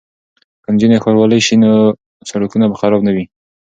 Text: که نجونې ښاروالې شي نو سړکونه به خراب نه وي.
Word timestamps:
که 0.63 0.69
نجونې 0.73 0.97
ښاروالې 1.03 1.39
شي 1.47 1.55
نو 1.63 1.71
سړکونه 2.29 2.65
به 2.69 2.75
خراب 2.81 3.01
نه 3.07 3.11
وي. 3.15 3.25